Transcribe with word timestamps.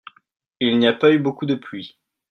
Il 0.59 0.79
n'y 0.79 0.87
a 0.87 0.93
pas 0.93 1.11
eu 1.11 1.19
beaucoup 1.19 1.45
de 1.45 1.53
pluie. 1.53 1.99